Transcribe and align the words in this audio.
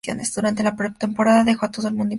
Durante 0.35 0.63
la 0.63 0.75
pre-temporada 0.75 1.43
dejó 1.43 1.67
a 1.67 1.71
todo 1.71 1.87
el 1.87 1.93
mundo 1.93 2.05
impresionado. 2.05 2.09